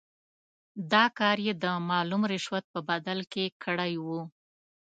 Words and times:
دا 0.91 1.03
کار 1.19 1.37
یې 1.45 1.53
د 1.63 1.65
معلوم 1.89 2.21
رشوت 2.33 2.65
په 2.73 2.79
بدل 2.89 3.19
کې 3.31 3.45
کړی 3.63 3.93
وو. 4.05 4.21